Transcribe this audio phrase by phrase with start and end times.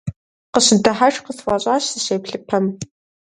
[0.53, 2.65] Къысщыдыхьэшх къысфӀэщӀащ, сыщеплъыпэм.